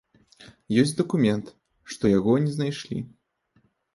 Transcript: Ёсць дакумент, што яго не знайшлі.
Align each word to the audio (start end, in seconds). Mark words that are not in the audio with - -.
Ёсць 0.83 0.93
дакумент, 1.01 1.51
што 1.95 2.03
яго 2.17 2.33
не 2.45 2.51
знайшлі. 2.57 2.99